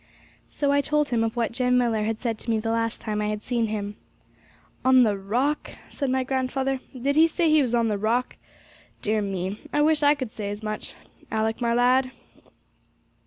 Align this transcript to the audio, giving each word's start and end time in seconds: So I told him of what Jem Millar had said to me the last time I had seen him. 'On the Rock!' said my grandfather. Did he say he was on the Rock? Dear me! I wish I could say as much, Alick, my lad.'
So 0.47 0.71
I 0.71 0.81
told 0.81 1.09
him 1.09 1.23
of 1.23 1.35
what 1.35 1.51
Jem 1.51 1.77
Millar 1.77 2.01
had 2.05 2.17
said 2.17 2.39
to 2.39 2.49
me 2.49 2.57
the 2.57 2.71
last 2.71 2.99
time 2.99 3.21
I 3.21 3.27
had 3.27 3.43
seen 3.43 3.67
him. 3.67 3.97
'On 4.83 5.03
the 5.03 5.15
Rock!' 5.15 5.73
said 5.91 6.09
my 6.09 6.23
grandfather. 6.23 6.79
Did 6.99 7.15
he 7.15 7.27
say 7.27 7.51
he 7.51 7.61
was 7.61 7.75
on 7.75 7.87
the 7.87 7.99
Rock? 7.99 8.37
Dear 9.03 9.21
me! 9.21 9.59
I 9.71 9.83
wish 9.83 10.01
I 10.01 10.15
could 10.15 10.31
say 10.31 10.49
as 10.49 10.63
much, 10.63 10.95
Alick, 11.31 11.61
my 11.61 11.75
lad.' 11.75 12.09